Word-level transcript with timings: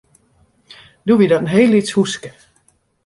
Doe 1.05 1.17
wie 1.19 1.27
dat 1.29 1.39
in 1.43 1.53
heel 1.55 1.69
lyts 1.73 1.93
húske. 1.97 2.29